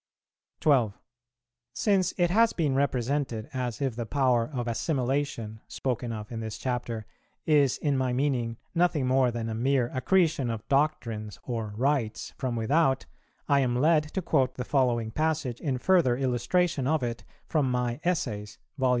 [0.61, 0.97] 12.
[1.75, 6.57] Since it has been represented as if the power of assimilation, spoken of in this
[6.57, 7.05] Chapter,
[7.45, 12.55] is in my meaning nothing more than a mere accretion of doctrines or rites from
[12.55, 13.05] without,
[13.47, 17.99] I am led to quote the following passage in further illustration of it from my
[18.03, 18.89] "Essays," vol.